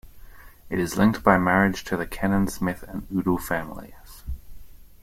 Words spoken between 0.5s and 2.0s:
It is linked by marriage to